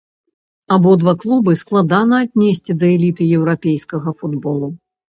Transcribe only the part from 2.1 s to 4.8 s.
аднесці да эліты еўрапейскага футболу.